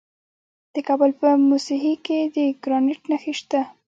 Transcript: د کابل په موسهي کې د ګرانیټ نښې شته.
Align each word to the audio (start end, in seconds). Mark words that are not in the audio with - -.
د 0.73 0.75
کابل 0.87 1.11
په 1.19 1.27
موسهي 1.49 1.93
کې 2.05 2.19
د 2.35 2.37
ګرانیټ 2.63 3.01
نښې 3.11 3.33
شته. 3.39 3.61